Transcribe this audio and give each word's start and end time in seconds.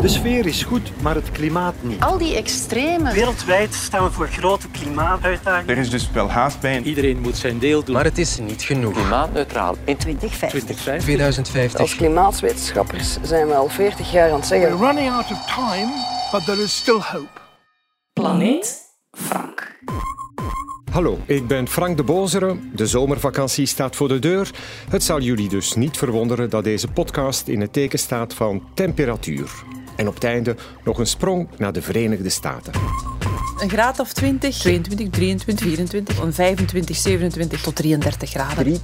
De 0.00 0.08
sfeer 0.08 0.46
is 0.46 0.62
goed, 0.62 1.02
maar 1.02 1.14
het 1.14 1.30
klimaat 1.30 1.74
niet. 1.80 2.00
Al 2.00 2.18
die 2.18 2.36
extreme. 2.36 3.12
Wereldwijd 3.12 3.74
staan 3.74 4.04
we 4.04 4.10
voor 4.10 4.28
grote 4.28 4.68
klimaatuitdagingen. 4.68 5.74
Er 5.74 5.80
is 5.80 5.90
dus 5.90 6.10
wel 6.10 6.30
haast 6.30 6.60
bij. 6.60 6.80
Iedereen 6.80 7.20
moet 7.20 7.36
zijn 7.36 7.58
deel 7.58 7.84
doen. 7.84 7.94
Maar 7.94 8.04
het 8.04 8.18
is 8.18 8.38
niet 8.38 8.62
genoeg. 8.62 8.92
Klimaatneutraal 8.92 9.76
in 9.84 9.96
2050. 9.96 10.76
2050. 11.00 11.80
Als 11.80 11.96
klimaatwetenschappers 11.96 13.18
zijn 13.22 13.46
we 13.46 13.54
al 13.54 13.68
40 13.68 14.12
jaar 14.12 14.30
aan 14.30 14.36
het 14.36 14.46
zeggen. 14.46 14.78
We're 14.78 14.86
running 14.86 15.10
out 15.10 15.30
of 15.30 15.46
time, 15.46 15.92
but 16.32 16.44
there 16.44 16.62
is 16.62 16.76
still 16.76 17.00
hope. 17.00 17.40
Planeet. 18.12 18.87
Hallo, 20.90 21.18
ik 21.26 21.46
ben 21.46 21.68
Frank 21.68 21.96
de 21.96 22.02
Bozere. 22.02 22.56
De 22.74 22.86
zomervakantie 22.86 23.66
staat 23.66 23.96
voor 23.96 24.08
de 24.08 24.18
deur. 24.18 24.50
Het 24.88 25.02
zal 25.02 25.20
jullie 25.20 25.48
dus 25.48 25.74
niet 25.74 25.96
verwonderen 25.96 26.50
dat 26.50 26.64
deze 26.64 26.88
podcast 26.88 27.48
in 27.48 27.60
het 27.60 27.72
teken 27.72 27.98
staat 27.98 28.34
van 28.34 28.62
temperatuur. 28.74 29.50
En 29.96 30.08
op 30.08 30.14
het 30.14 30.24
einde 30.24 30.56
nog 30.84 30.98
een 30.98 31.06
sprong 31.06 31.48
naar 31.58 31.72
de 31.72 31.82
Verenigde 31.82 32.28
Staten. 32.28 32.72
Een 33.58 33.70
graad 33.70 34.00
of 34.00 34.12
20, 34.12 34.56
22, 34.58 35.10
23, 35.10 35.66
24, 35.66 36.18
een 36.18 36.32
25, 36.32 36.96
27 36.96 37.60
tot 37.60 37.76
33 37.76 38.30
graden. 38.30 38.80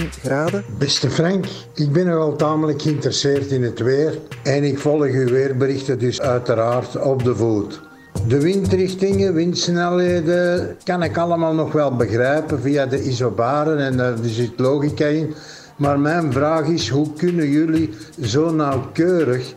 3,1 0.00 0.08
graden. 0.22 0.64
Beste 0.78 1.10
Frank, 1.10 1.46
ik 1.74 1.92
ben 1.92 2.06
nogal 2.06 2.36
tamelijk 2.36 2.82
geïnteresseerd 2.82 3.50
in 3.50 3.62
het 3.62 3.80
weer 3.80 4.18
en 4.42 4.64
ik 4.64 4.78
volg 4.78 5.04
uw 5.04 5.28
weerberichten 5.28 5.98
dus 5.98 6.20
uiteraard 6.20 7.00
op 7.00 7.24
de 7.24 7.36
voet. 7.36 7.91
De 8.26 8.40
windrichtingen, 8.40 9.34
windsnelheden, 9.34 10.76
kan 10.84 11.02
ik 11.02 11.16
allemaal 11.16 11.54
nog 11.54 11.72
wel 11.72 11.96
begrijpen 11.96 12.60
via 12.60 12.86
de 12.86 13.02
isobaren 13.02 13.78
en 13.78 13.96
daar 13.96 14.14
zit 14.22 14.52
logica 14.56 15.06
in. 15.06 15.34
Maar 15.76 16.00
mijn 16.00 16.32
vraag 16.32 16.66
is, 16.66 16.88
hoe 16.88 17.12
kunnen 17.12 17.48
jullie 17.48 17.90
zo 18.20 18.50
nauwkeurig 18.50 19.54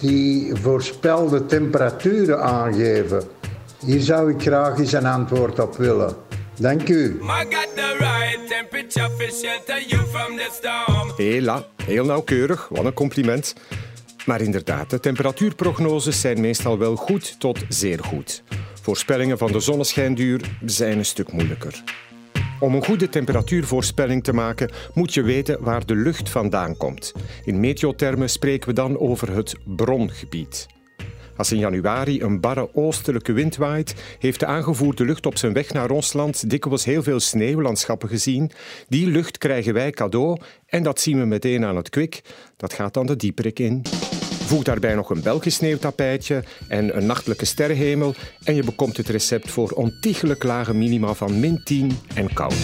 die 0.00 0.54
voorspelde 0.54 1.46
temperaturen 1.46 2.42
aangeven? 2.42 3.22
Hier 3.84 4.00
zou 4.00 4.30
ik 4.30 4.42
graag 4.42 4.78
eens 4.78 4.92
een 4.92 5.06
antwoord 5.06 5.58
op 5.58 5.76
willen. 5.76 6.14
Dank 6.58 6.88
u. 6.88 7.18
Hela, 11.16 11.64
heel 11.84 12.04
nauwkeurig, 12.04 12.68
wat 12.68 12.84
een 12.84 12.94
compliment. 12.94 13.54
Maar 14.26 14.40
inderdaad, 14.40 14.90
de 14.90 15.00
temperatuurprognoses 15.00 16.20
zijn 16.20 16.40
meestal 16.40 16.78
wel 16.78 16.96
goed 16.96 17.40
tot 17.40 17.64
zeer 17.68 18.04
goed. 18.04 18.42
Voorspellingen 18.82 19.38
van 19.38 19.52
de 19.52 19.60
zonneschijnduur 19.60 20.40
zijn 20.64 20.98
een 20.98 21.04
stuk 21.04 21.32
moeilijker. 21.32 21.82
Om 22.60 22.74
een 22.74 22.84
goede 22.84 23.08
temperatuurvoorspelling 23.08 24.24
te 24.24 24.32
maken, 24.32 24.70
moet 24.94 25.14
je 25.14 25.22
weten 25.22 25.62
waar 25.62 25.86
de 25.86 25.94
lucht 25.94 26.30
vandaan 26.30 26.76
komt. 26.76 27.12
In 27.44 27.60
meteothermen 27.60 28.30
spreken 28.30 28.68
we 28.68 28.74
dan 28.74 28.98
over 28.98 29.34
het 29.34 29.54
brongebied. 29.64 30.66
Als 31.36 31.52
in 31.52 31.58
januari 31.58 32.22
een 32.22 32.40
barre 32.40 32.74
oostelijke 32.74 33.32
wind 33.32 33.56
waait, 33.56 33.94
heeft 34.18 34.40
de 34.40 34.46
aangevoerde 34.46 35.04
lucht 35.04 35.26
op 35.26 35.36
zijn 35.36 35.52
weg 35.52 35.72
naar 35.72 35.90
ons 35.90 36.12
land 36.12 36.50
dikwijls 36.50 36.84
heel 36.84 37.02
veel 37.02 37.20
sneeuwlandschappen 37.20 38.08
gezien. 38.08 38.50
Die 38.88 39.06
lucht 39.06 39.38
krijgen 39.38 39.74
wij 39.74 39.90
cadeau 39.90 40.40
en 40.66 40.82
dat 40.82 41.00
zien 41.00 41.18
we 41.18 41.24
meteen 41.24 41.64
aan 41.64 41.76
het 41.76 41.88
kwik. 41.88 42.20
Dat 42.56 42.72
gaat 42.72 42.94
dan 42.94 43.06
de 43.06 43.16
dieperik 43.16 43.58
in. 43.58 43.82
Voeg 44.44 44.62
daarbij 44.62 44.94
nog 44.94 45.10
een 45.10 45.22
Belgisch 45.22 45.54
sneeuwtapijtje 45.54 46.44
en 46.68 46.96
een 46.96 47.06
nachtelijke 47.06 47.44
sterrenhemel 47.44 48.14
en 48.42 48.54
je 48.54 48.62
bekomt 48.62 48.96
het 48.96 49.08
recept 49.08 49.50
voor 49.50 49.70
ontiegelijk 49.70 50.42
lage 50.42 50.74
minima 50.74 51.14
van 51.14 51.40
min 51.40 51.60
10 51.64 51.98
en 52.14 52.32
koude. 52.32 52.56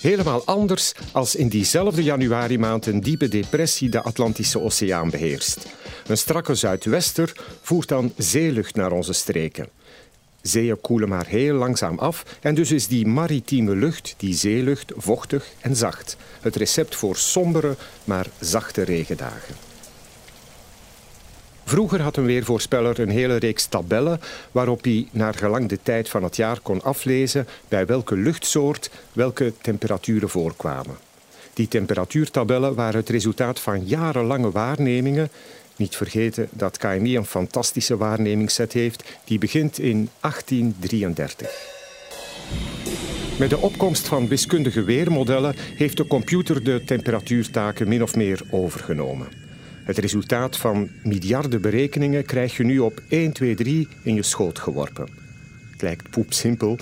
Helemaal 0.00 0.44
anders 0.44 0.92
als 1.12 1.34
in 1.34 1.48
diezelfde 1.48 2.02
januari 2.02 2.58
maand 2.58 2.86
een 2.86 3.00
diepe 3.00 3.28
depressie 3.28 3.88
de 3.88 4.02
Atlantische 4.02 4.60
Oceaan 4.60 5.10
beheerst. 5.10 5.66
Een 6.06 6.16
strakke 6.18 6.54
zuidwester 6.54 7.32
voert 7.62 7.88
dan 7.88 8.12
zeelucht 8.16 8.74
naar 8.74 8.92
onze 8.92 9.12
streken. 9.12 9.68
Zeeën 10.42 10.80
koelen 10.80 11.08
maar 11.08 11.26
heel 11.26 11.54
langzaam 11.54 11.98
af 11.98 12.24
en 12.40 12.54
dus 12.54 12.70
is 12.70 12.86
die 12.86 13.06
maritieme 13.06 13.76
lucht, 13.76 14.14
die 14.16 14.34
zeelucht, 14.34 14.92
vochtig 14.96 15.52
en 15.60 15.76
zacht. 15.76 16.16
Het 16.40 16.56
recept 16.56 16.94
voor 16.94 17.16
sombere, 17.16 17.76
maar 18.04 18.26
zachte 18.38 18.82
regendagen. 18.82 19.54
Vroeger 21.64 22.02
had 22.02 22.16
een 22.16 22.24
weervoorspeller 22.24 23.00
een 23.00 23.08
hele 23.08 23.36
reeks 23.36 23.66
tabellen 23.66 24.20
waarop 24.52 24.84
hij 24.84 25.08
naar 25.12 25.34
gelang 25.34 25.68
de 25.68 25.78
tijd 25.82 26.08
van 26.08 26.22
het 26.22 26.36
jaar 26.36 26.60
kon 26.60 26.82
aflezen 26.82 27.46
bij 27.68 27.86
welke 27.86 28.16
luchtsoort 28.16 28.90
welke 29.12 29.52
temperaturen 29.60 30.28
voorkwamen. 30.28 30.96
Die 31.54 31.68
temperatuurtabellen 31.68 32.74
waren 32.74 33.00
het 33.00 33.08
resultaat 33.08 33.60
van 33.60 33.86
jarenlange 33.86 34.50
waarnemingen. 34.50 35.30
Niet 35.80 35.96
vergeten 35.96 36.48
dat 36.52 36.76
KMI 36.76 37.16
een 37.16 37.24
fantastische 37.24 37.96
waarnemingsset 37.96 38.72
heeft 38.72 39.04
die 39.24 39.38
begint 39.38 39.78
in 39.78 40.08
1833. 40.20 41.48
Met 43.38 43.50
de 43.50 43.58
opkomst 43.58 44.08
van 44.08 44.28
wiskundige 44.28 44.82
weermodellen 44.82 45.54
heeft 45.56 45.96
de 45.96 46.06
computer 46.06 46.64
de 46.64 46.82
temperatuurtaken 46.84 47.88
min 47.88 48.02
of 48.02 48.16
meer 48.16 48.42
overgenomen. 48.50 49.28
Het 49.84 49.98
resultaat 49.98 50.56
van 50.56 50.90
miljarden 51.02 51.60
berekeningen 51.60 52.24
krijg 52.24 52.56
je 52.56 52.64
nu 52.64 52.78
op 52.78 53.00
1, 53.08 53.32
2, 53.32 53.54
3 53.54 53.88
in 54.02 54.14
je 54.14 54.22
schoot 54.22 54.58
geworpen. 54.58 55.08
Het 55.70 55.82
lijkt 55.82 56.10
poepsimpel, 56.10 56.78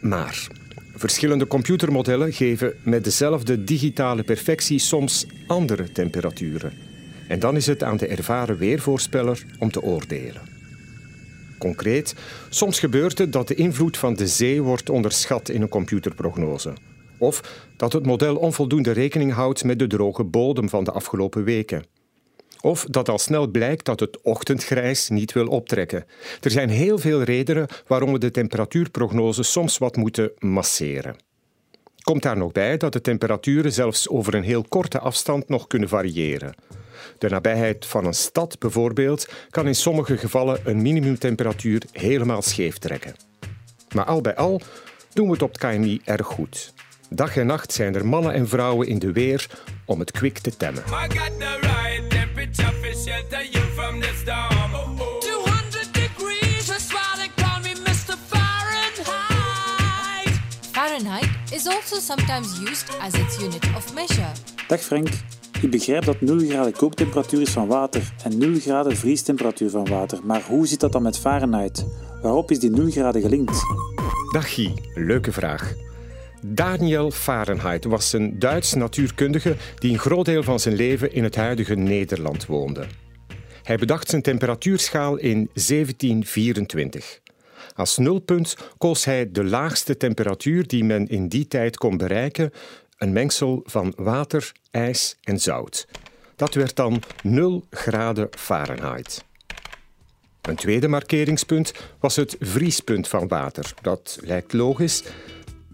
maar 0.00 0.46
verschillende 0.94 1.46
computermodellen 1.46 2.32
geven 2.32 2.74
met 2.82 3.04
dezelfde 3.04 3.64
digitale 3.64 4.22
perfectie 4.22 4.78
soms 4.78 5.26
andere 5.46 5.92
temperaturen. 5.92 6.89
En 7.30 7.38
dan 7.38 7.56
is 7.56 7.66
het 7.66 7.82
aan 7.82 7.96
de 7.96 8.06
ervaren 8.06 8.56
weervoorspeller 8.56 9.44
om 9.58 9.70
te 9.70 9.82
oordelen. 9.82 10.42
Concreet, 11.58 12.14
soms 12.48 12.78
gebeurt 12.78 13.18
het 13.18 13.32
dat 13.32 13.48
de 13.48 13.54
invloed 13.54 13.96
van 13.96 14.14
de 14.14 14.26
zee 14.26 14.62
wordt 14.62 14.90
onderschat 14.90 15.48
in 15.48 15.62
een 15.62 15.68
computerprognose. 15.68 16.72
Of 17.18 17.66
dat 17.76 17.92
het 17.92 18.06
model 18.06 18.36
onvoldoende 18.36 18.90
rekening 18.90 19.32
houdt 19.32 19.64
met 19.64 19.78
de 19.78 19.86
droge 19.86 20.24
bodem 20.24 20.68
van 20.68 20.84
de 20.84 20.90
afgelopen 20.90 21.44
weken. 21.44 21.84
Of 22.60 22.84
dat 22.84 23.08
al 23.08 23.18
snel 23.18 23.48
blijkt 23.48 23.84
dat 23.84 24.00
het 24.00 24.20
ochtendgrijs 24.22 25.08
niet 25.08 25.32
wil 25.32 25.46
optrekken. 25.46 26.04
Er 26.40 26.50
zijn 26.50 26.68
heel 26.68 26.98
veel 26.98 27.22
redenen 27.22 27.66
waarom 27.86 28.12
we 28.12 28.18
de 28.18 28.30
temperatuurprognose 28.30 29.42
soms 29.42 29.78
wat 29.78 29.96
moeten 29.96 30.32
masseren. 30.38 31.16
Komt 32.10 32.22
daar 32.22 32.36
nog 32.36 32.52
bij 32.52 32.76
dat 32.76 32.92
de 32.92 33.00
temperaturen 33.00 33.72
zelfs 33.72 34.08
over 34.08 34.34
een 34.34 34.42
heel 34.42 34.64
korte 34.68 34.98
afstand 34.98 35.48
nog 35.48 35.66
kunnen 35.66 35.88
variëren. 35.88 36.54
De 37.18 37.28
nabijheid 37.28 37.86
van 37.86 38.04
een 38.04 38.14
stad 38.14 38.58
bijvoorbeeld 38.58 39.28
kan 39.50 39.66
in 39.66 39.74
sommige 39.74 40.16
gevallen 40.16 40.60
een 40.64 40.82
minimumtemperatuur 40.82 41.82
helemaal 41.92 42.42
scheef 42.42 42.78
trekken. 42.78 43.14
Maar 43.94 44.04
al 44.04 44.20
bij 44.20 44.34
al 44.34 44.60
doen 45.12 45.26
we 45.26 45.32
het 45.32 45.42
op 45.42 45.52
het 45.52 45.58
KMI 45.58 46.00
erg 46.04 46.26
goed. 46.26 46.72
Dag 47.10 47.36
en 47.36 47.46
nacht 47.46 47.72
zijn 47.72 47.94
er 47.94 48.06
mannen 48.06 48.32
en 48.32 48.48
vrouwen 48.48 48.88
in 48.88 48.98
de 48.98 49.12
weer 49.12 49.46
om 49.84 50.00
het 50.00 50.10
kwik 50.10 50.38
te 50.38 50.56
temmen. 50.56 50.82
Is 61.60 61.66
also 61.66 62.00
sometimes 62.00 62.58
used 62.70 62.88
as 63.00 63.14
its 63.14 63.38
unit 63.38 63.64
of 63.76 63.94
measure. 63.94 64.32
Dag 64.68 64.80
Frank. 64.80 65.08
Ik 65.62 65.70
begrijp 65.70 66.04
dat 66.04 66.20
0 66.20 66.38
graden 66.38 66.72
kooktemperatuur 66.72 67.40
is 67.40 67.50
van 67.50 67.66
water 67.66 68.12
en 68.24 68.38
0 68.38 68.60
graden 68.60 68.96
vriestemperatuur 68.96 69.70
van 69.70 69.88
water. 69.88 70.18
Maar 70.24 70.42
hoe 70.42 70.66
zit 70.66 70.80
dat 70.80 70.92
dan 70.92 71.02
met 71.02 71.18
Fahrenheit? 71.18 71.86
Waarop 72.22 72.50
is 72.50 72.58
die 72.58 72.70
0 72.70 72.90
graden 72.90 73.22
gelinkt? 73.22 73.60
Dag 74.32 74.54
Guy, 74.54 74.72
leuke 74.94 75.32
vraag. 75.32 75.74
Daniel 76.42 77.10
Fahrenheit 77.10 77.84
was 77.84 78.12
een 78.12 78.38
Duits 78.38 78.74
natuurkundige 78.74 79.56
die 79.78 79.92
een 79.92 79.98
groot 79.98 80.24
deel 80.24 80.42
van 80.42 80.60
zijn 80.60 80.74
leven 80.74 81.12
in 81.12 81.24
het 81.24 81.36
huidige 81.36 81.74
Nederland 81.74 82.46
woonde. 82.46 82.86
Hij 83.62 83.76
bedacht 83.76 84.08
zijn 84.08 84.22
temperatuurschaal 84.22 85.16
in 85.16 85.50
1724. 85.52 87.19
Als 87.80 87.98
nulpunt 87.98 88.56
koos 88.78 89.04
hij 89.04 89.30
de 89.30 89.44
laagste 89.44 89.96
temperatuur 89.96 90.66
die 90.66 90.84
men 90.84 91.08
in 91.08 91.28
die 91.28 91.48
tijd 91.48 91.76
kon 91.76 91.96
bereiken, 91.96 92.52
een 92.98 93.12
mengsel 93.12 93.62
van 93.64 93.92
water, 93.96 94.52
ijs 94.70 95.16
en 95.22 95.38
zout. 95.38 95.86
Dat 96.36 96.54
werd 96.54 96.76
dan 96.76 97.02
0 97.22 97.64
graden 97.70 98.28
Fahrenheit. 98.30 99.24
Een 100.40 100.56
tweede 100.56 100.88
markeringspunt 100.88 101.72
was 102.00 102.16
het 102.16 102.36
vriespunt 102.40 103.08
van 103.08 103.28
water. 103.28 103.74
Dat 103.82 104.18
lijkt 104.22 104.52
logisch, 104.52 105.02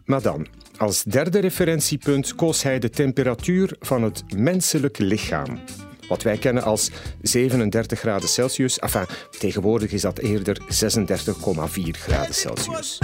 maar 0.05 0.23
dan, 0.23 0.47
als 0.77 1.03
derde 1.03 1.39
referentiepunt 1.39 2.35
koos 2.35 2.63
hij 2.63 2.79
de 2.79 2.91
temperatuur 2.91 3.77
van 3.81 4.03
het 4.03 4.23
menselijk 4.37 4.99
lichaam 4.99 5.61
wat 6.09 6.23
wij 6.23 6.37
kennen 6.37 6.63
als 6.63 6.91
37 7.23 7.99
graden 7.99 8.29
Celsius. 8.29 8.79
Enfin, 8.79 9.07
tegenwoordig 9.39 9.93
is 9.93 10.03
dat 10.03 10.19
eerder 10.19 10.61
36,4 10.61 11.91
graden 11.91 12.35
Celsius. 12.35 12.99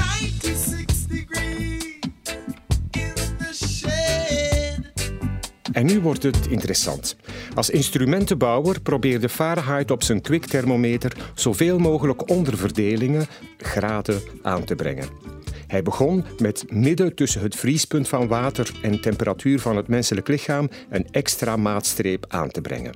En 5.72 5.87
nu 5.87 6.00
wordt 6.00 6.22
het 6.22 6.46
interessant. 6.46 7.16
Als 7.54 7.70
instrumentenbouwer 7.70 8.81
probeerde 8.81 9.28
Fahrenheit 9.28 9.90
op 9.90 10.02
zijn 10.02 10.20
kwikthermometer 10.20 11.12
zoveel 11.34 11.78
mogelijk 11.78 12.28
onderverdelingen, 12.31 13.26
graden, 13.58 14.22
aan 14.43 14.64
te 14.64 14.75
brengen. 14.75 15.31
Hij 15.72 15.82
begon 15.82 16.24
met 16.38 16.72
midden 16.72 17.14
tussen 17.14 17.40
het 17.40 17.56
vriespunt 17.56 18.08
van 18.08 18.28
water 18.28 18.72
en 18.82 19.00
temperatuur 19.00 19.60
van 19.60 19.76
het 19.76 19.88
menselijk 19.88 20.28
lichaam 20.28 20.69
een 20.90 21.06
extra 21.10 21.56
maatstreep 21.56 22.24
aan 22.28 22.48
te 22.48 22.60
brengen. 22.60 22.94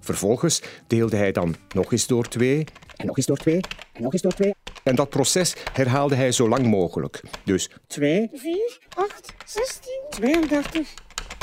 Vervolgens 0.00 0.62
deelde 0.86 1.16
hij 1.16 1.32
dan 1.32 1.56
nog 1.74 1.92
eens 1.92 2.06
door 2.06 2.28
twee 2.28 2.64
en 2.96 3.06
nog 3.06 3.16
eens 3.16 3.26
door 3.26 3.36
twee 3.36 3.60
en 3.92 4.02
nog 4.02 4.12
eens 4.12 4.22
door 4.22 4.34
twee. 4.34 4.54
En 4.82 4.94
dat 4.94 5.10
proces 5.10 5.54
herhaalde 5.72 6.14
hij 6.14 6.32
zo 6.32 6.48
lang 6.48 6.66
mogelijk. 6.66 7.20
Dus 7.44 7.70
2, 7.86 8.30
4, 8.32 8.78
8, 8.94 9.34
16, 9.46 9.92
32, 10.10 10.94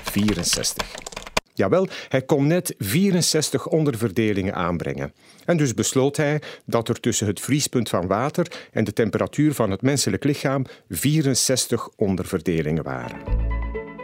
64. 0.03 1.10
Jawel, 1.53 1.87
hij 2.09 2.21
kon 2.21 2.47
net 2.47 2.75
64 2.77 3.67
onderverdelingen 3.67 4.55
aanbrengen. 4.55 5.13
En 5.45 5.57
dus 5.57 5.73
besloot 5.73 6.17
hij 6.17 6.41
dat 6.65 6.89
er 6.89 6.99
tussen 6.99 7.27
het 7.27 7.39
vriespunt 7.39 7.89
van 7.89 8.07
water 8.07 8.47
en 8.71 8.83
de 8.83 8.93
temperatuur 8.93 9.53
van 9.53 9.71
het 9.71 9.81
menselijk 9.81 10.23
lichaam 10.23 10.65
64 10.89 11.89
onderverdelingen 11.95 12.83
waren. 12.83 13.49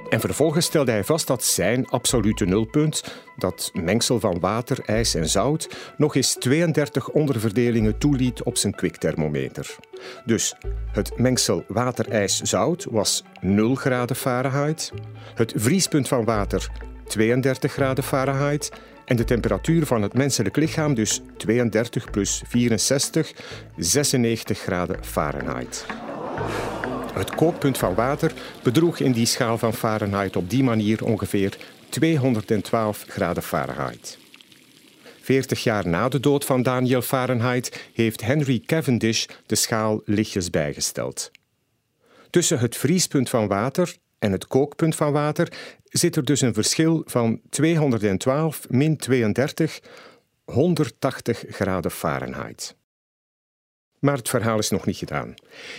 En 0.09 0.19
vervolgens 0.19 0.65
stelde 0.65 0.91
hij 0.91 1.03
vast 1.03 1.27
dat 1.27 1.43
zijn 1.43 1.87
absolute 1.87 2.45
nulpunt, 2.45 3.03
dat 3.37 3.71
mengsel 3.73 4.19
van 4.19 4.39
water, 4.39 4.79
ijs 4.85 5.15
en 5.15 5.29
zout, 5.29 5.69
nog 5.97 6.15
eens 6.15 6.33
32 6.33 7.09
onderverdelingen 7.09 7.97
toeliet 7.97 8.43
op 8.43 8.57
zijn 8.57 8.75
kwikthermometer. 8.75 9.75
Dus 10.25 10.55
het 10.91 11.17
mengsel 11.17 11.63
water, 11.67 12.09
ijs, 12.09 12.41
zout 12.41 12.87
was 12.89 13.23
0 13.41 13.75
graden 13.75 14.15
Fahrenheit, 14.15 14.91
het 15.35 15.53
vriespunt 15.55 16.07
van 16.07 16.25
water 16.25 16.71
32 17.07 17.73
graden 17.73 18.03
Fahrenheit 18.03 18.71
en 19.05 19.15
de 19.15 19.23
temperatuur 19.23 19.85
van 19.85 20.01
het 20.01 20.13
menselijk 20.13 20.55
lichaam 20.55 20.93
dus 20.93 21.21
32 21.37 22.09
plus 22.11 22.41
64, 22.47 23.33
96 23.77 24.59
graden 24.59 25.05
Fahrenheit. 25.05 25.85
Het 27.13 27.35
kookpunt 27.35 27.77
van 27.77 27.95
water 27.95 28.33
bedroeg 28.63 28.99
in 28.99 29.11
die 29.11 29.25
schaal 29.25 29.57
van 29.57 29.73
Fahrenheit 29.73 30.35
op 30.35 30.49
die 30.49 30.63
manier 30.63 31.05
ongeveer 31.05 31.57
212 31.89 33.05
graden 33.07 33.43
Fahrenheit. 33.43 34.17
Veertig 35.21 35.63
jaar 35.63 35.87
na 35.87 36.09
de 36.09 36.19
dood 36.19 36.45
van 36.45 36.63
Daniel 36.63 37.01
Fahrenheit 37.01 37.89
heeft 37.93 38.21
Henry 38.21 38.59
Cavendish 38.65 39.25
de 39.45 39.55
schaal 39.55 40.01
lichtjes 40.05 40.49
bijgesteld. 40.49 41.31
Tussen 42.29 42.59
het 42.59 42.77
vriespunt 42.77 43.29
van 43.29 43.47
water 43.47 43.95
en 44.19 44.31
het 44.31 44.47
kookpunt 44.47 44.95
van 44.95 45.11
water 45.11 45.47
zit 45.89 46.15
er 46.15 46.25
dus 46.25 46.41
een 46.41 46.53
verschil 46.53 47.01
van 47.05 47.41
212 47.49 48.69
min 48.69 48.97
32, 48.97 49.79
180 50.43 51.43
graden 51.47 51.91
Fahrenheit. 51.91 52.75
Maar 53.99 54.17
het 54.17 54.29
verhaal 54.29 54.57
is 54.57 54.69
nog 54.69 54.85
niet 54.85 54.97
gedaan. 54.97 55.33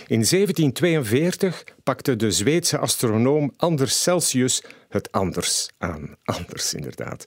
In 0.07 0.25
1742 0.29 1.63
pakte 1.83 2.15
de 2.15 2.31
Zweedse 2.31 2.77
astronoom 2.77 3.53
Anders 3.57 4.03
Celsius 4.03 4.63
het 4.89 5.11
anders 5.11 5.69
aan. 5.77 6.15
Anders, 6.23 6.73
inderdaad. 6.73 7.23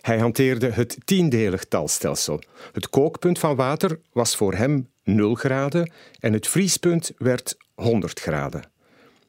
Hij 0.00 0.18
hanteerde 0.18 0.70
het 0.70 0.96
tiendelig 1.04 1.64
talstelsel. 1.64 2.42
Het 2.72 2.88
kookpunt 2.88 3.38
van 3.38 3.56
water 3.56 4.00
was 4.12 4.36
voor 4.36 4.54
hem 4.54 4.90
0 5.02 5.34
graden 5.34 5.92
en 6.18 6.32
het 6.32 6.48
vriespunt 6.48 7.12
werd 7.16 7.56
100 7.74 8.20
graden. 8.20 8.70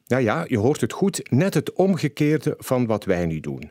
Nou 0.08 0.22
ja, 0.22 0.44
je 0.48 0.58
hoort 0.58 0.80
het 0.80 0.92
goed, 0.92 1.30
net 1.30 1.54
het 1.54 1.72
omgekeerde 1.72 2.54
van 2.58 2.86
wat 2.86 3.04
wij 3.04 3.26
nu 3.26 3.40
doen. 3.40 3.70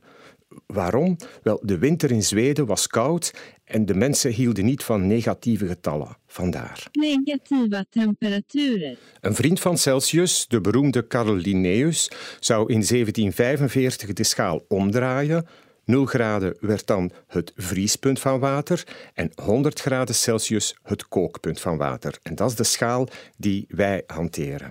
Waarom? 0.65 1.15
Wel, 1.43 1.59
de 1.63 1.77
winter 1.77 2.11
in 2.11 2.23
Zweden 2.23 2.65
was 2.65 2.87
koud 2.87 3.33
en 3.63 3.85
de 3.85 3.93
mensen 3.93 4.31
hielden 4.31 4.65
niet 4.65 4.83
van 4.83 5.07
negatieve 5.07 5.67
getallen. 5.67 6.17
Vandaar. 6.27 6.87
Negatieve 6.91 7.85
temperaturen. 7.89 8.97
Een 9.21 9.35
vriend 9.35 9.59
van 9.59 9.77
Celsius, 9.77 10.47
de 10.47 10.61
beroemde 10.61 11.07
Carl 11.07 11.35
Linnaeus, 11.35 12.11
zou 12.39 12.59
in 12.61 12.85
1745 12.87 14.13
de 14.13 14.23
schaal 14.23 14.65
omdraaien. 14.67 15.47
0 15.85 16.05
graden 16.05 16.57
werd 16.59 16.87
dan 16.87 17.11
het 17.27 17.53
vriespunt 17.55 18.19
van 18.19 18.39
water 18.39 18.83
en 19.13 19.31
100 19.43 19.79
graden 19.79 20.15
Celsius 20.15 20.75
het 20.83 21.07
kookpunt 21.07 21.59
van 21.59 21.77
water. 21.77 22.19
En 22.23 22.35
dat 22.35 22.49
is 22.49 22.55
de 22.55 22.63
schaal 22.63 23.07
die 23.37 23.65
wij 23.67 24.03
hanteren. 24.07 24.69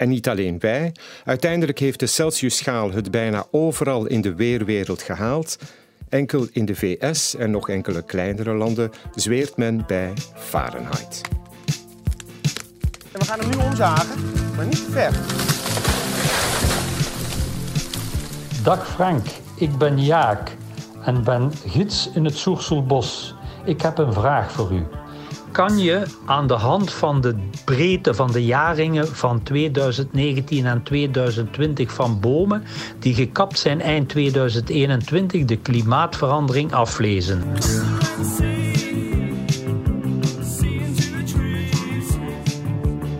En 0.00 0.08
niet 0.08 0.28
alleen 0.28 0.58
wij. 0.58 0.92
Uiteindelijk 1.24 1.78
heeft 1.78 2.00
de 2.00 2.06
Celsius-schaal 2.06 2.92
het 2.92 3.10
bijna 3.10 3.46
overal 3.50 4.06
in 4.06 4.20
de 4.20 4.34
weerwereld 4.34 5.02
gehaald. 5.02 5.58
Enkel 6.08 6.46
in 6.52 6.64
de 6.64 6.74
VS 6.74 7.36
en 7.36 7.50
nog 7.50 7.68
enkele 7.68 8.02
kleinere 8.02 8.54
landen 8.54 8.90
zweert 9.14 9.56
men 9.56 9.84
bij 9.86 10.12
Fahrenheit. 10.34 11.20
En 13.12 13.18
we 13.18 13.24
gaan 13.24 13.38
hem 13.38 13.50
nu 13.50 13.56
omzagen, 13.56 14.20
maar 14.56 14.64
niet 14.64 14.84
te 14.84 14.90
ver. 14.90 15.12
Dag 18.62 18.88
Frank, 18.88 19.26
ik 19.56 19.78
ben 19.78 20.04
Jaak 20.04 20.56
en 21.04 21.24
ben 21.24 21.52
gids 21.66 22.10
in 22.14 22.24
het 22.24 22.36
Soerselbos. 22.36 23.34
Ik 23.64 23.80
heb 23.80 23.98
een 23.98 24.12
vraag 24.12 24.52
voor 24.52 24.72
u 24.72 24.86
kan 25.52 25.78
je 25.78 26.02
aan 26.26 26.46
de 26.46 26.54
hand 26.54 26.92
van 26.92 27.20
de 27.20 27.34
breedte 27.64 28.14
van 28.14 28.32
de 28.32 28.44
jaringen 28.44 29.08
van 29.08 29.42
2019 29.42 30.66
en 30.66 30.82
2020 30.82 31.92
van 31.92 32.20
bomen 32.20 32.62
die 32.98 33.14
gekapt 33.14 33.58
zijn 33.58 33.80
eind 33.80 34.08
2021 34.08 35.44
de 35.44 35.56
klimaatverandering 35.56 36.72
aflezen. 36.72 37.42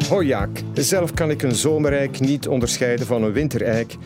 Hoi 0.08 0.26
Jaak, 0.26 0.62
zelf 0.74 1.14
kan 1.14 1.30
ik 1.30 1.42
een 1.42 1.54
zomereik 1.54 2.20
niet 2.20 2.48
onderscheiden 2.48 3.06
van 3.06 3.22
een 3.22 3.32
wintereik, 3.32 3.96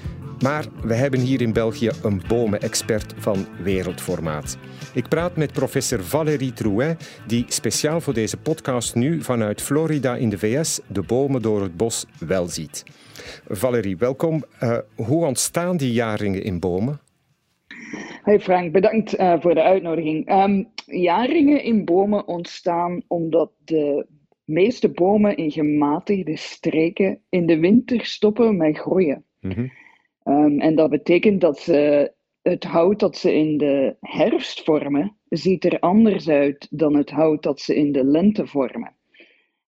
maar 0.45 0.67
we 0.83 0.95
hebben 0.95 1.21
hier 1.21 1.41
in 1.41 1.53
België 1.53 1.91
een 2.03 2.23
bomenexpert 2.29 3.15
van 3.17 3.47
wereldformaat. 3.63 4.59
Ik 4.95 5.09
praat 5.09 5.37
met 5.37 5.53
professor 5.53 6.05
Valérie 6.05 6.53
Trouet, 6.53 7.23
die 7.27 7.45
speciaal 7.49 8.01
voor 8.01 8.15
deze 8.15 8.37
podcast 8.37 8.95
nu 8.95 9.23
vanuit 9.23 9.63
Florida 9.63 10.17
in 10.17 10.29
de 10.29 10.39
VS 10.39 10.81
de 10.89 11.03
bomen 11.03 11.43
door 11.43 11.63
het 11.63 11.77
bos 11.77 12.07
wel 12.27 12.47
ziet. 12.47 12.85
Valérie, 13.49 13.97
welkom. 13.97 14.45
Uh, 14.63 14.79
hoe 14.97 15.25
ontstaan 15.25 15.77
die 15.77 15.93
jaringen 15.93 16.43
in 16.43 16.61
bomen? 16.61 17.01
Hey 18.23 18.41
Frank, 18.41 18.73
bedankt 18.73 19.19
uh, 19.19 19.41
voor 19.41 19.55
de 19.55 19.63
uitnodiging. 19.63 20.31
Um, 20.33 20.69
jaringen 20.87 21.63
in 21.63 21.85
bomen 21.85 22.27
ontstaan 22.27 23.03
omdat 23.07 23.51
de 23.65 24.07
meeste 24.45 24.89
bomen 24.89 25.37
in 25.37 25.51
gematigde 25.51 26.37
streken 26.37 27.21
in 27.29 27.47
de 27.47 27.59
winter 27.59 28.05
stoppen 28.05 28.57
met 28.57 28.79
groeien. 28.79 29.25
Mm 29.41 29.51
-hmm. 29.51 29.83
Um, 30.25 30.61
en 30.61 30.75
dat 30.75 30.91
betekent 30.91 31.41
dat 31.41 31.59
ze 31.59 32.13
het 32.43 32.65
hout 32.65 33.01
dat 33.01 33.17
ze 33.17 33.35
in 33.35 33.59
de 33.59 33.97
herfst 34.01 34.65
vormen, 34.65 35.17
ziet 35.29 35.65
er 35.65 35.79
anders 35.79 36.29
uit 36.29 36.69
dan 36.71 36.97
het 36.97 37.11
hout 37.11 37.43
dat 37.43 37.61
ze 37.61 37.77
in 37.77 37.93
de 37.93 38.05
lente 38.05 38.47
vormen. 38.47 38.95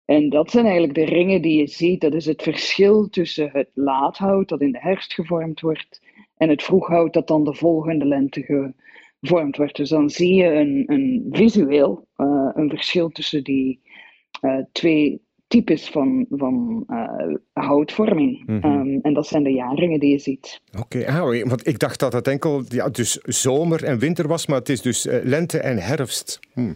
En 0.06 0.30
dat 0.30 0.52
zijn 0.52 0.66
eigenlijk 0.66 0.96
de 0.96 1.06
ringen 1.06 1.42
die 1.42 1.60
je 1.60 1.68
ziet. 1.68 2.02
Dat 2.02 2.14
is 2.14 2.26
het 2.26 2.42
verschil 2.42 3.10
tussen 3.10 3.50
het 3.52 3.70
laathout 3.74 4.50
dat 4.50 4.62
in 4.62 4.72
de 4.72 4.80
herfst 4.80 5.14
gevormd 5.14 5.62
wordt 5.62 6.02
en 6.38 6.50
het 6.50 6.64
vroeghout 6.64 7.14
dat 7.14 7.28
dan 7.28 7.44
de 7.44 7.54
volgende 7.54 8.06
lente 8.06 8.72
gevormd 9.22 9.58
wordt. 9.58 9.76
Dus 9.76 9.90
dan 9.90 10.10
zie 10.10 10.34
je 10.34 10.54
een, 10.54 10.84
een 10.88 11.28
visueel 11.32 12.08
uh, 12.18 12.50
een 12.54 12.70
verschil 12.70 13.10
tussen 13.10 13.44
die 13.44 13.82
uh, 14.42 14.58
twee 14.72 15.22
types 15.54 15.90
van, 15.90 16.26
van 16.30 16.86
uh, 16.88 17.36
houtvorming. 17.54 18.44
Mm 18.46 18.62
-hmm. 18.62 18.80
um, 18.80 19.00
en 19.02 19.14
dat 19.14 19.28
zijn 19.28 19.44
de 19.44 19.52
jaringen 19.52 20.00
die 20.00 20.12
je 20.12 20.20
ziet. 20.20 20.62
Oké, 20.80 20.98
okay. 20.98 21.20
ah, 21.20 21.48
want 21.50 21.68
ik 21.68 21.80
dacht 21.80 22.00
dat 22.00 22.14
het 22.14 22.28
enkel 22.28 22.64
ja, 22.68 22.90
dus 22.90 23.12
zomer 23.22 23.84
en 23.84 24.00
winter 24.00 24.28
was, 24.28 24.48
maar 24.48 24.58
het 24.58 24.70
is 24.70 24.82
dus 24.82 25.06
uh, 25.06 25.24
lente 25.24 25.60
en 25.60 25.78
herfst. 25.78 26.40
Hm. 26.54 26.74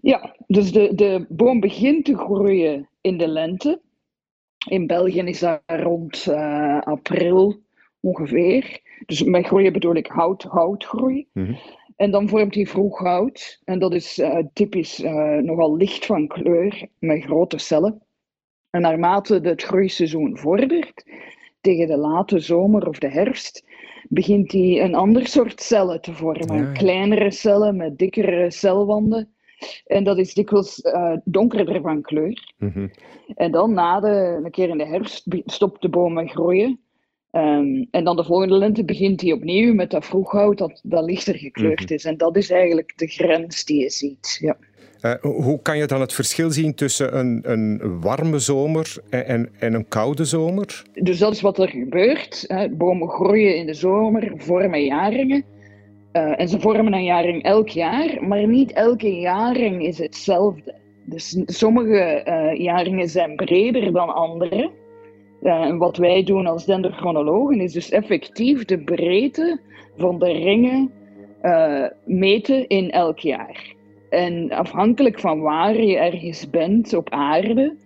Ja, 0.00 0.36
dus 0.46 0.72
de, 0.72 0.94
de 0.94 1.26
boom 1.28 1.60
begint 1.60 2.04
te 2.04 2.16
groeien 2.16 2.88
in 3.00 3.18
de 3.18 3.28
lente. 3.28 3.80
In 4.68 4.86
België 4.86 5.20
is 5.20 5.38
dat 5.38 5.60
rond 5.66 6.26
uh, 6.28 6.80
april 6.80 7.60
ongeveer. 8.00 8.80
Dus 9.06 9.22
met 9.22 9.46
groeien 9.46 9.72
bedoel 9.72 9.94
ik 9.94 10.06
hout, 10.06 10.42
houtgroei. 10.42 11.26
Mm 11.32 11.44
-hmm. 11.44 11.58
En 12.00 12.10
dan 12.10 12.28
vormt 12.28 12.54
hij 12.54 12.66
vroeg 12.66 12.98
hout. 12.98 13.60
En 13.64 13.78
dat 13.78 13.94
is 13.94 14.18
uh, 14.18 14.38
typisch 14.52 15.00
uh, 15.00 15.36
nogal 15.36 15.76
licht 15.76 16.06
van 16.06 16.26
kleur, 16.26 16.88
met 16.98 17.22
grote 17.22 17.58
cellen. 17.58 18.02
En 18.70 18.80
naarmate 18.80 19.40
het 19.42 19.62
groeiseizoen 19.62 20.38
vordert, 20.38 21.04
tegen 21.60 21.86
de 21.86 21.96
late 21.96 22.38
zomer 22.38 22.88
of 22.88 22.98
de 22.98 23.10
herfst, 23.10 23.64
begint 24.08 24.52
hij 24.52 24.82
een 24.82 24.94
ander 24.94 25.26
soort 25.26 25.60
cellen 25.60 26.00
te 26.00 26.12
vormen. 26.12 26.56
Ja. 26.56 26.72
Kleinere 26.72 27.30
cellen 27.30 27.76
met 27.76 27.98
dikkere 27.98 28.50
celwanden. 28.50 29.34
En 29.86 30.04
dat 30.04 30.18
is 30.18 30.34
dikwijls 30.34 30.84
uh, 30.84 31.16
donkerder 31.24 31.80
van 31.80 32.02
kleur. 32.02 32.54
Mm 32.58 32.70
-hmm. 32.72 32.90
En 33.34 33.50
dan, 33.50 33.74
na 33.74 34.00
de, 34.00 34.40
een 34.44 34.50
keer 34.50 34.68
in 34.68 34.78
de 34.78 34.86
herfst, 34.86 35.26
stopt 35.44 35.82
de 35.82 35.88
boom 35.88 36.12
met 36.12 36.30
groeien. 36.30 36.80
Ehm, 37.30 37.84
en 37.90 38.04
dan 38.04 38.16
de 38.16 38.24
volgende 38.24 38.54
lente 38.58 38.84
begint 38.84 39.20
hij 39.20 39.32
opnieuw 39.32 39.74
met 39.74 39.90
dat 39.90 40.04
vroeghout 40.04 40.58
dat, 40.58 40.80
dat 40.82 41.04
lichter 41.04 41.34
gekleurd 41.34 41.80
Mhm. 41.84 41.92
is. 41.92 42.04
En 42.04 42.16
dat 42.16 42.36
is 42.36 42.50
eigenlijk 42.50 42.92
de 42.96 43.06
grens 43.06 43.64
die 43.64 43.82
je 43.82 43.90
ziet. 43.90 44.38
Ja. 44.40 44.56
Eh, 45.00 45.14
hoe 45.20 45.62
kan 45.62 45.78
je 45.78 45.86
dan 45.86 46.00
het 46.00 46.12
verschil 46.12 46.50
zien 46.50 46.74
tussen 46.74 47.18
een, 47.18 47.40
een 47.42 48.00
warme 48.00 48.38
zomer 48.38 48.96
en, 49.10 49.26
en, 49.26 49.48
en 49.58 49.74
een 49.74 49.88
koude 49.88 50.24
zomer? 50.24 50.82
Dus 51.02 51.18
dat 51.18 51.32
is 51.32 51.40
wat 51.40 51.58
er 51.58 51.68
gebeurt. 51.68 52.44
Hè. 52.46 52.68
Bomen 52.68 53.08
groeien 53.08 53.56
in 53.56 53.66
de 53.66 53.74
zomer, 53.74 54.32
vormen 54.36 54.84
jaringen. 54.84 55.44
Eh, 56.12 56.40
en 56.40 56.48
ze 56.48 56.60
vormen 56.60 56.92
een 56.92 57.04
jaring 57.04 57.42
elk 57.42 57.68
jaar, 57.68 58.24
maar 58.28 58.46
niet 58.46 58.72
elke 58.72 59.14
jaring 59.20 59.84
is 59.86 59.98
hetzelfde. 59.98 60.74
Dus 61.04 61.42
sommige 61.46 61.98
eh, 61.98 62.60
jaringen 62.60 63.08
zijn 63.08 63.36
breder 63.36 63.92
dan 63.92 64.14
andere. 64.14 64.70
Eh, 65.42 65.60
en 65.60 65.78
wat 65.78 65.96
wij 65.96 66.22
doen 66.22 66.46
als 66.46 66.64
dendrochronologen 66.64 67.60
is 67.60 67.72
dus 67.72 67.90
effectief 67.90 68.64
de 68.64 68.78
breedte 68.78 69.60
van 69.96 70.18
de 70.18 70.32
ringen 70.32 70.90
eh, 71.40 71.84
meten 72.04 72.68
in 72.68 72.90
elk 72.90 73.18
jaar. 73.18 73.74
En 74.10 74.50
afhankelijk 74.50 75.18
van 75.18 75.40
waar 75.40 75.82
je 75.82 75.96
ergens 75.96 76.50
bent 76.50 76.94
op 76.94 77.10
aarde, 77.10 77.76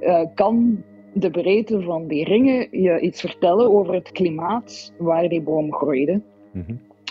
eh, 0.00 0.22
kan 0.34 0.82
de 1.12 1.30
breedte 1.30 1.80
van 1.80 2.06
die 2.06 2.24
ringen 2.24 2.68
je 2.70 3.00
iets 3.00 3.20
vertellen 3.20 3.72
over 3.72 3.94
het 3.94 4.12
klimaat 4.12 4.92
waar 4.98 5.28
die 5.28 5.42
boom 5.42 5.72
groeide. 5.72 6.20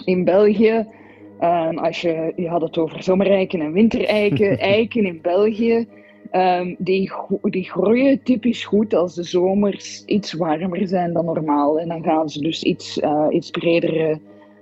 In 0.06 0.24
België, 0.24 0.86
als 1.76 2.02
je, 2.02 2.34
je 2.36 2.48
had 2.48 2.62
het 2.62 2.78
over 2.78 3.04
zomereiken 3.04 3.62
en 3.62 3.72
wintereiken, 3.72 4.60
eiken 4.76 5.06
in 5.06 5.20
België, 5.22 5.88
ehm, 6.32 6.76
die, 6.78 7.12
die 7.42 7.70
groeien 7.70 8.24
typisch 8.24 8.66
goed 8.66 8.94
als 8.94 9.16
de 9.16 9.24
zomers 9.24 10.04
iets 10.06 10.34
warmer 10.34 10.88
zijn 10.88 11.14
dan 11.14 11.26
normaal. 11.26 11.80
En 11.80 11.88
dan 11.88 12.04
gaan 12.04 12.30
ze 12.30 12.42
dus 12.42 12.64
iets, 12.64 13.00
eh, 13.00 13.26
iets 13.30 13.50
bredere 13.50 14.20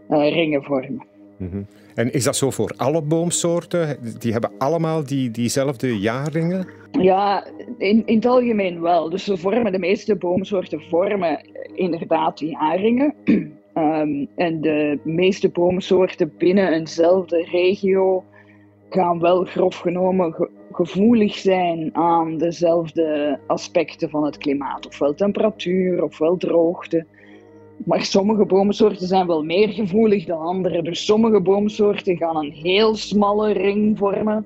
eh, 0.09 0.33
ringen 0.33 0.63
vormen. 0.63 1.05
Mhm. 1.37 1.61
En 1.95 2.13
is 2.13 2.23
dat 2.23 2.35
zo 2.35 2.49
voor 2.51 2.73
alle 2.75 3.01
boomsoorten? 3.01 3.97
Die 4.19 4.31
hebben 4.31 4.51
allemaal 4.57 5.05
die, 5.05 5.31
diezelfde 5.31 5.99
jaarringen? 5.99 6.67
Ja, 6.91 7.45
in, 7.77 8.05
in 8.05 8.15
het 8.15 8.25
algemeen 8.25 8.81
wel. 8.81 9.09
Dus 9.09 9.23
ze 9.23 9.37
vormen, 9.37 9.71
de 9.71 9.79
meeste 9.79 10.15
boomsoorten 10.15 10.81
vormen 10.81 11.41
inderdaad 11.73 12.37
die 12.37 12.55
haringen. 12.55 13.13
Ehm, 13.77 14.25
en 14.35 14.61
de 14.61 14.99
meeste 15.03 15.49
boomsoorten 15.49 16.33
binnen 16.37 16.73
eenzelfde 16.73 17.47
regio 17.51 18.23
gaan 18.89 19.19
wel 19.19 19.43
grof 19.43 19.77
genomen 19.77 20.33
ge- 20.33 20.49
gevoelig 20.71 21.35
zijn 21.35 21.89
aan 21.95 22.37
dezelfde 22.37 23.39
aspecten 23.47 24.09
van 24.09 24.23
het 24.25 24.37
klimaat. 24.37 24.87
Ofwel 24.87 25.13
temperatuur, 25.13 26.03
ofwel 26.03 26.37
droogte. 26.37 27.05
Maar 27.85 28.01
sommige 28.01 28.45
boomsoorten 28.45 29.07
zijn 29.07 29.27
wel 29.27 29.43
meer 29.43 29.69
gevoelig 29.69 30.25
dan 30.25 30.39
andere. 30.39 30.81
Dus 30.81 31.05
sommige 31.05 31.41
boomsoorten 31.41 32.17
gaan 32.17 32.35
een 32.37 32.51
heel 32.51 32.95
smalle 32.95 33.51
ring 33.51 33.97
vormen. 33.97 34.45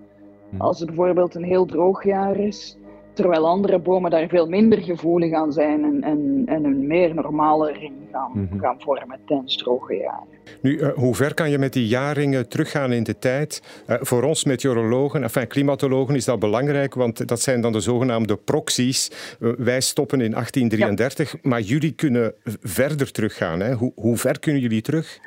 Als 0.58 0.80
het 0.80 0.88
bijvoorbeeld 0.88 1.36
een 1.36 1.44
heel 1.44 1.66
droog 1.66 2.04
jaar 2.04 2.40
is. 2.40 2.78
Terwijl 3.14 3.48
andere 3.48 3.80
bomen 3.80 4.12
daar 4.12 4.28
veel 4.28 4.48
minder 4.48 4.82
gevoelig 4.82 5.34
aan 5.34 5.52
zijn 5.54 5.84
en, 5.84 6.02
en, 6.04 6.44
en 6.46 6.64
een 6.64 6.88
meer 6.88 7.14
normale 7.16 7.72
ring 7.72 7.94
gaan, 8.12 8.32
Mhm. 8.34 8.60
gaan 8.60 8.76
vormen 8.80 9.20
tijdens 9.26 9.58
droge 9.58 9.96
jaren. 9.96 10.28
Nu, 10.62 10.78
eh, 10.80 10.90
hoe 10.94 11.16
ver 11.16 11.34
kan 11.34 11.50
je 11.50 11.58
met 11.58 11.74
die 11.74 11.88
jaarringen 11.88 12.50
teruggaan 12.50 12.92
in 12.92 13.04
de 13.04 13.20
tijd? 13.20 13.62
Eh, 13.86 13.96
voor 14.00 14.24
ons 14.24 14.44
meteorologen, 14.46 15.24
enfin 15.24 15.48
klimatologen, 15.48 16.16
is 16.16 16.26
dat 16.26 16.40
belangrijk, 16.40 16.94
want 16.94 17.28
dat 17.28 17.42
zijn 17.42 17.62
dan 17.62 17.72
de 17.72 17.80
zogenaamde 17.80 18.36
proxies. 18.38 19.12
Eh, 19.42 19.50
wij 19.58 19.82
stoppen 19.82 20.22
in 20.22 20.34
1833, 20.34 21.36
maar 21.42 21.62
jullie 21.62 21.92
kunnen 21.92 22.34
verder 22.62 23.12
teruggaan. 23.12 23.60
Hè? 23.60 23.74
Hoe, 23.74 23.92
hoe 23.96 24.18
ver 24.18 24.40
kunnen 24.40 24.62
jullie 24.62 24.82
terug? 24.82 25.20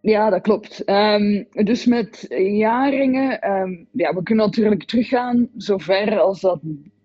Ja, 0.00 0.30
dat 0.30 0.40
klopt. 0.40 0.84
Ehm, 0.84 1.44
dus 1.52 1.86
met 1.86 2.26
jaringen, 2.38 3.40
ehm, 3.40 3.84
ja, 3.92 4.14
we 4.14 4.22
kunnen 4.22 4.44
natuurlijk 4.44 4.84
teruggaan 4.84 5.48
zover 5.56 6.18
als 6.18 6.40
dat, 6.40 6.60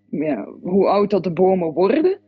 ja, 0.09 0.47
hoe 0.61 0.87
oud 0.87 1.09
dat 1.09 1.23
de 1.23 1.31
bomen 1.31 1.73
worden. 1.73 2.19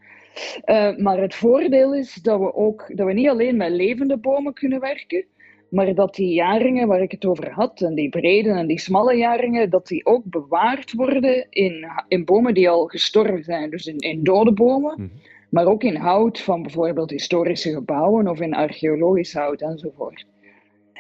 Eh, 0.64 0.98
maar 0.98 1.22
het 1.22 1.36
voordeel 1.36 1.96
is 1.96 2.14
dat 2.14 2.40
we 2.40 2.54
ook 2.54 2.92
dat 2.96 3.08
we 3.08 3.14
niet 3.14 3.30
alleen 3.30 3.58
met 3.58 3.72
levende 3.72 4.18
bomen 4.18 4.54
kunnen 4.54 4.80
werken, 4.80 5.26
maar 5.70 5.96
dat 5.96 6.16
die 6.16 6.34
jaringen 6.34 6.88
waar 6.88 7.02
ik 7.02 7.12
het 7.12 7.26
over 7.26 7.52
had, 7.52 7.82
en 7.82 7.96
die 7.96 8.10
brede 8.10 8.50
en 8.50 8.68
die 8.68 8.80
smalle 8.80 9.16
jaringen, 9.16 9.70
dat 9.70 9.88
die 9.88 10.06
ook 10.06 10.24
bewaard 10.26 10.94
worden 10.94 11.48
in, 11.50 11.86
in 12.08 12.26
bomen 12.26 12.54
die 12.54 12.70
al 12.70 12.86
gestorven 12.86 13.44
zijn. 13.44 13.70
Dus 13.70 13.86
in, 13.86 13.98
in 13.98 14.24
dode 14.24 14.52
bomen, 14.54 15.12
maar 15.50 15.66
ook 15.66 15.84
in 15.84 15.96
hout 15.96 16.40
van 16.40 16.62
bijvoorbeeld 16.62 17.10
historische 17.10 17.74
gebouwen 17.74 18.28
of 18.28 18.42
in 18.42 18.54
archeologisch 18.54 19.34
hout 19.34 19.62
enzovoort. 19.62 20.26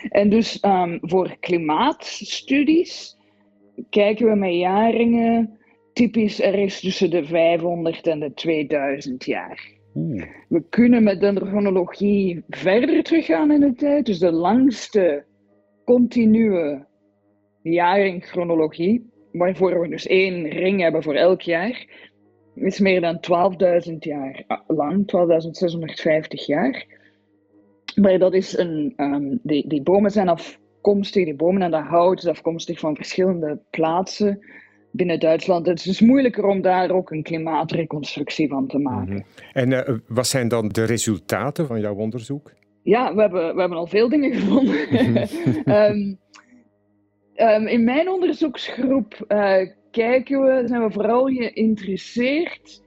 En 0.09 0.29
dus 0.29 0.59
ehm, 0.59 0.97
voor 1.01 1.37
klimaatstudies 1.39 3.17
kijken 3.89 4.25
we 4.25 4.35
met 4.35 4.53
jaringen 4.53 5.59
typisch 5.93 6.41
ergens 6.41 6.79
tussen 6.79 7.09
de 7.09 7.25
500 7.25 8.07
en 8.07 8.19
de 8.19 8.33
2000 8.33 9.25
jaar. 9.25 9.71
We 10.49 10.63
kunnen 10.69 11.03
met 11.03 11.19
dendrochronologie 11.19 12.43
verder 12.49 13.03
teruggaan 13.03 13.51
in 13.51 13.59
de 13.59 13.73
tijd. 13.73 14.05
Dus 14.05 14.19
de 14.19 14.31
langste 14.31 15.25
continue 15.85 16.85
jaringchronologie, 17.61 19.09
waarvoor 19.31 19.79
we 19.79 19.87
dus 19.87 20.07
één 20.07 20.49
ring 20.49 20.81
hebben 20.81 21.03
voor 21.03 21.15
elk 21.15 21.41
jaar, 21.41 21.85
is 22.55 22.79
meer 22.79 23.01
dan 23.01 23.19
12.000 23.89 23.97
jaar 23.99 24.63
lang, 24.67 25.11
12.650 26.35 26.45
jaar. 26.45 26.85
Maar 27.95 28.19
dat 28.19 28.33
is 28.33 28.57
een, 28.57 28.93
ehm, 28.95 29.37
die, 29.43 29.67
die 29.67 29.81
bomen 29.81 30.11
zijn 30.11 30.29
afkomstig, 30.29 31.25
die 31.25 31.35
bomen 31.35 31.61
en 31.61 31.71
dat 31.71 31.83
hout 31.83 32.17
is 32.17 32.27
afkomstig 32.27 32.79
van 32.79 32.95
verschillende 32.95 33.59
plaatsen 33.69 34.39
binnen 34.91 35.19
Duitsland. 35.19 35.65
Het 35.65 35.77
is 35.77 35.83
dus 35.83 36.01
moeilijker 36.01 36.45
om 36.45 36.61
daar 36.61 36.91
ook 36.91 37.11
een 37.11 37.23
klimaatreconstructie 37.23 38.47
van 38.47 38.67
te 38.67 38.79
maken. 38.79 39.25
En 39.53 39.85
eh, 39.85 39.95
wat 40.07 40.27
zijn 40.27 40.47
dan 40.47 40.67
de 40.67 40.83
resultaten 40.83 41.67
van 41.67 41.79
jouw 41.79 41.95
onderzoek? 41.95 42.51
Ja, 42.83 43.15
we 43.15 43.21
hebben, 43.21 43.53
we 43.53 43.59
hebben 43.59 43.77
al 43.77 43.87
veel 43.87 44.09
dingen 44.09 44.33
gevonden. 44.33 44.87
Ehm, 45.65 46.13
ehm, 47.33 47.67
in 47.67 47.83
mijn 47.83 48.09
onderzoeksgroep 48.09 49.25
eh, 49.27 49.67
kijken 49.91 50.41
we, 50.41 50.63
zijn 50.67 50.83
we 50.83 50.91
vooral 50.91 51.25
geïnteresseerd 51.25 52.82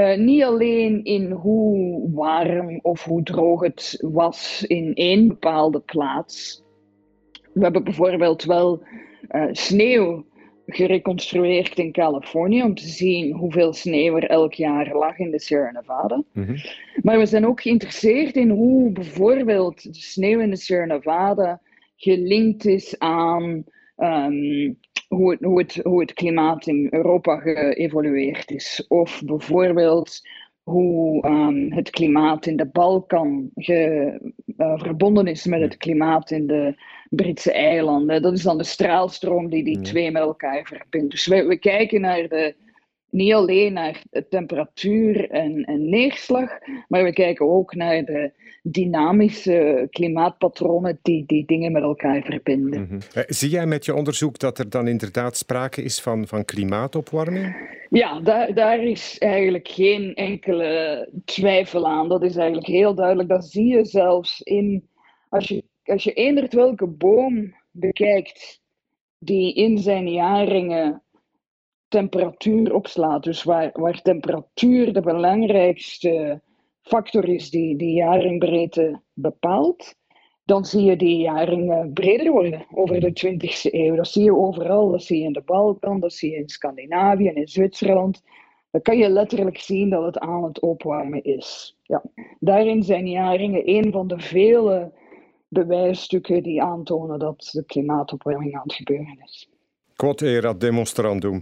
eh, 0.00 0.18
niet 0.18 0.42
alleen 0.42 1.04
in 1.04 1.30
hoe 1.30 2.10
warm 2.12 2.78
of 2.82 3.04
hoe 3.04 3.22
droog 3.22 3.60
het 3.60 3.96
was 4.00 4.64
in 4.66 4.94
één 4.94 5.28
bepaalde 5.28 5.80
plaats. 5.80 6.62
We 7.52 7.62
hebben 7.62 7.84
bijvoorbeeld 7.84 8.44
wel 8.44 8.82
eh, 9.28 9.48
sneeuw 9.52 10.24
gereconstrueerd 10.66 11.78
in 11.78 11.92
Californië 11.92 12.62
om 12.62 12.74
te 12.74 12.88
zien 12.88 13.32
hoeveel 13.32 13.72
sneeuw 13.72 14.16
er 14.16 14.30
elk 14.30 14.54
jaar 14.54 14.96
lag 14.96 15.18
in 15.18 15.30
de 15.30 15.40
Sierra 15.40 15.70
Nevada. 15.70 16.22
Maar 17.02 17.18
we 17.18 17.26
zijn 17.26 17.46
ook 17.46 17.60
geïnteresseerd 17.60 18.36
in 18.36 18.50
hoe 18.50 18.92
bijvoorbeeld 18.92 19.82
de 19.82 20.00
sneeuw 20.00 20.40
in 20.40 20.50
de 20.50 20.56
Sierra 20.56 20.84
Nevada 20.84 21.60
gelinkt 21.96 22.66
is 22.66 22.98
aan 22.98 23.64
ehm, 23.96 24.72
hoe, 25.14 25.30
het, 25.30 25.40
hoe, 25.40 25.58
het, 25.58 25.80
hoe 25.82 26.00
het 26.00 26.12
klimaat 26.12 26.66
in 26.66 26.86
Europa 26.90 27.36
geëvolueerd 27.36 28.50
is. 28.50 28.84
Of 28.88 29.22
bijvoorbeeld 29.24 30.20
hoe 30.62 31.22
ehm, 31.22 31.72
het 31.72 31.90
klimaat 31.90 32.46
in 32.46 32.56
de 32.56 32.66
Balkan 32.66 33.50
ge- 33.54 34.32
eh, 34.56 34.78
verbonden 34.78 35.26
is 35.26 35.46
met 35.46 35.60
het 35.60 35.76
klimaat 35.76 36.30
in 36.30 36.46
de 36.46 36.74
Britse 37.08 37.52
eilanden. 37.52 38.22
Dat 38.22 38.32
is 38.32 38.42
dan 38.42 38.58
de 38.58 38.64
straalstroom 38.64 39.48
die 39.48 39.64
die 39.64 39.80
twee 39.80 40.10
met 40.10 40.22
elkaar 40.22 40.64
verbindt. 40.66 41.10
Dus 41.10 41.26
we, 41.26 41.46
we 41.46 41.56
kijken 41.58 42.00
naar 42.00 42.28
de, 42.28 42.54
niet 43.10 43.34
alleen 43.34 43.72
naar 43.72 44.02
temperatuur 44.28 45.30
en, 45.30 45.64
en 45.64 45.88
neerslag, 45.88 46.50
maar 46.88 47.04
we 47.04 47.12
kijken 47.12 47.50
ook 47.50 47.74
naar 47.74 48.04
de 48.04 48.32
dynamische 48.62 49.86
klimaatpatronen 49.90 50.98
die 51.02 51.26
die 51.26 51.46
dingen 51.46 51.72
met 51.72 51.82
elkaar 51.82 52.22
verbinden. 52.22 53.00
Eh, 53.14 53.22
zie 53.26 53.50
jij 53.50 53.66
met 53.66 53.84
je 53.84 53.94
onderzoek 53.94 54.38
dat 54.38 54.58
er 54.58 54.70
dan 54.70 54.88
inderdaad 54.88 55.36
sprake 55.36 55.82
is 55.82 56.00
van, 56.00 56.26
van 56.26 56.44
klimaatopwarming? 56.44 57.78
Ja, 57.90 58.20
daar, 58.20 58.54
daar 58.54 58.82
is 58.82 59.18
eigenlijk 59.18 59.68
geen 59.68 60.14
enkele 60.14 61.08
twijfel 61.24 61.88
aan. 61.88 62.08
Dat 62.08 62.22
is 62.22 62.36
eigenlijk 62.36 62.66
heel 62.66 62.94
duidelijk. 62.94 63.28
Dat 63.28 63.44
zie 63.44 63.66
je 63.66 63.84
zelfs 63.84 64.40
in. 64.40 64.88
Als 65.28 65.48
je, 65.48 65.64
als 65.84 66.04
je 66.04 66.12
eendert 66.12 66.54
welke 66.54 66.86
boom 66.86 67.54
bekijkt 67.70 68.60
die 69.18 69.54
in 69.54 69.78
zijn 69.78 70.08
jaringen 70.08 71.02
temperatuur 71.90 72.74
opslaat, 72.74 73.22
dus 73.22 73.42
waar, 73.42 73.70
waar 73.72 74.02
temperatuur 74.02 74.92
de 74.92 75.00
belangrijkste 75.00 76.40
factor 76.82 77.28
is 77.28 77.50
die 77.50 77.76
die 77.76 77.94
jaringbreedte 77.94 79.00
bepaalt, 79.12 79.94
dan 80.44 80.64
zie 80.64 80.84
je 80.84 80.96
die 80.96 81.16
jaringen 81.16 81.92
breder 81.92 82.32
worden 82.32 82.66
over 82.74 83.00
de 83.00 83.10
20e 83.10 83.72
eeuw. 83.72 83.94
Dat 83.94 84.08
zie 84.08 84.24
je 84.24 84.36
overal. 84.36 84.90
Dat 84.90 85.02
zie 85.02 85.18
je 85.18 85.24
in 85.24 85.32
de 85.32 85.42
Balkan, 85.44 86.00
dat 86.00 86.12
zie 86.12 86.30
je 86.30 86.36
in 86.36 86.48
Scandinavië 86.48 87.28
en 87.28 87.34
in 87.34 87.48
Zwitserland. 87.48 88.22
dan 88.70 88.82
kan 88.82 88.98
je 88.98 89.08
letterlijk 89.08 89.58
zien 89.58 89.90
dat 89.90 90.04
het 90.04 90.18
aan 90.18 90.44
het 90.44 90.60
opwarmen 90.60 91.24
is. 91.24 91.76
Ja. 91.82 92.02
Daarin 92.40 92.82
zijn 92.82 93.08
jaringen 93.08 93.68
een 93.68 93.92
van 93.92 94.06
de 94.08 94.18
vele 94.18 94.92
bewijsstukken 95.48 96.42
die 96.42 96.62
aantonen 96.62 97.18
dat 97.18 97.48
de 97.52 97.64
klimaatopwarming 97.64 98.54
aan 98.54 98.62
het 98.62 98.74
gebeuren 98.74 99.18
is. 99.24 99.48
Quod 99.96 100.20
erat 100.20 100.60
demonstrandum. 100.60 101.40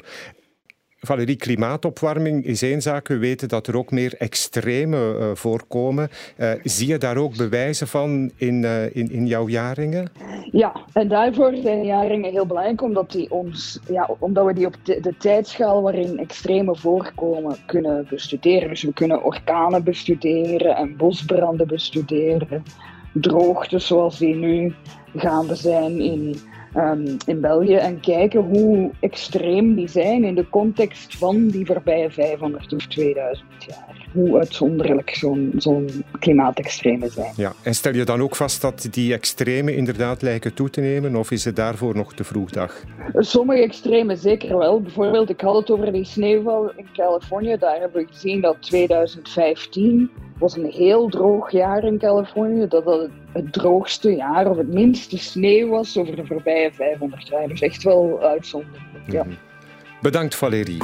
Valerie, 1.00 1.36
klimaatopwarming 1.36 2.44
is 2.44 2.62
één 2.62 2.82
zaak. 2.82 3.08
We 3.08 3.18
weten 3.18 3.48
dat 3.48 3.66
er 3.66 3.76
ook 3.76 3.90
meer 3.90 4.14
extreme 4.18 5.16
uh, 5.18 5.30
voorkomen. 5.34 6.08
Uh, 6.36 6.52
zie 6.62 6.88
je 6.88 6.98
daar 6.98 7.16
ook 7.16 7.36
bewijzen 7.36 7.88
van 7.88 8.30
in, 8.36 8.62
uh, 8.62 8.96
in, 8.96 9.10
in 9.10 9.26
jouw 9.26 9.48
jaringen? 9.48 10.10
Ja, 10.50 10.72
en 10.92 11.08
daarvoor 11.08 11.54
zijn 11.62 11.84
jaringen 11.84 12.32
heel 12.32 12.46
belangrijk, 12.46 12.82
omdat, 12.82 13.10
die 13.10 13.30
ons, 13.30 13.80
ja, 13.88 14.10
omdat 14.18 14.46
we 14.46 14.52
die 14.54 14.66
op 14.66 14.74
de, 14.82 15.00
de 15.00 15.16
tijdschaal 15.16 15.82
waarin 15.82 16.18
extreme 16.18 16.76
voorkomen 16.76 17.56
kunnen 17.66 18.06
bestuderen. 18.10 18.68
Dus 18.68 18.82
we 18.82 18.92
kunnen 18.92 19.24
orkanen 19.24 19.84
bestuderen 19.84 20.76
en 20.76 20.96
bosbranden 20.96 21.66
bestuderen, 21.66 22.62
droogtes 23.12 23.86
zoals 23.86 24.18
die 24.18 24.34
nu 24.34 24.74
gaande 25.14 25.54
zijn 25.54 26.00
in 26.00 26.38
um, 26.76 27.16
in 27.26 27.40
België 27.40 27.74
en 27.74 28.00
kijken 28.00 28.40
hoe 28.40 28.90
extreem 29.00 29.74
die 29.74 29.88
zijn 29.88 30.24
in 30.24 30.34
de 30.34 30.48
context 30.48 31.16
van 31.16 31.48
die 31.48 31.66
voorbije 31.66 32.10
500 32.10 32.72
of 32.72 32.86
2000 32.86 33.46
jaar. 33.66 34.06
Hoe 34.12 34.38
uitzonderlijk 34.38 35.14
zo'n 35.14 35.52
zo'n 35.56 36.04
klimaatextreme 36.18 37.08
zijn. 37.08 37.32
Ja, 37.36 37.52
en 37.62 37.74
stel 37.74 37.94
je 37.94 38.04
dan 38.04 38.20
ook 38.20 38.36
vast 38.36 38.60
dat 38.60 38.88
die 38.90 39.12
extreme 39.12 39.76
inderdaad 39.76 40.22
lijken 40.22 40.54
toe 40.54 40.70
te 40.70 40.80
nemen, 40.80 41.16
of 41.16 41.30
is 41.30 41.44
het 41.44 41.56
daarvoor 41.56 41.96
nog 41.96 42.14
te 42.14 42.24
vroeg 42.24 42.50
dag? 42.50 42.84
Sommige 43.14 43.62
extreme 43.62 44.16
zeker 44.16 44.58
wel. 44.58 44.80
Bijvoorbeeld, 44.80 45.30
ik 45.30 45.40
had 45.40 45.54
het 45.54 45.70
over 45.70 45.92
die 45.92 46.04
sneeuwval 46.04 46.72
in 46.76 46.86
Californië. 46.92 47.56
Daar 47.58 47.80
hebben 47.80 48.02
we 48.02 48.12
gezien 48.12 48.40
dat 48.40 48.56
2015 48.60 50.10
was 50.38 50.56
een 50.56 50.70
heel 50.70 51.08
droog 51.08 51.50
jaar 51.50 51.84
in 51.84 51.98
Californië. 51.98 52.66
Dat 52.68 52.84
dat 52.84 53.08
het 53.32 53.52
droogste 53.52 54.14
jaar 54.14 54.50
of 54.50 54.56
het 54.56 54.72
minste 54.72 55.18
sneeuw 55.18 55.68
was 55.68 55.96
over 55.96 56.16
de 56.16 56.26
voorbije 56.26 56.72
500 56.72 57.28
jaar. 57.28 57.48
Dus 57.48 57.60
echt 57.60 57.82
wel 57.82 58.18
uitzonderlijk. 58.22 58.82
Ja. 59.06 59.24
Mhm. 59.24 59.34
Bedankt 60.00 60.34
Valerie. 60.34 60.82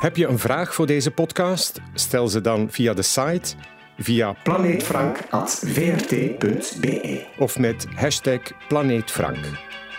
Heb 0.00 0.16
je 0.16 0.26
een 0.26 0.38
vraag 0.38 0.74
voor 0.74 0.86
deze 0.86 1.10
podcast? 1.10 1.80
Stel 1.94 2.28
ze 2.28 2.40
dan 2.40 2.70
via 2.70 2.94
de 2.94 3.02
site, 3.02 3.54
via 3.98 4.34
planeetfrank.vrt.be 4.42 7.24
of 7.38 7.58
met 7.58 7.86
hashtag 7.94 8.40
planeetfrank. 8.68 9.38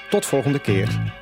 Tot 0.10 0.26
volgende 0.26 0.60
keer. 0.60 1.22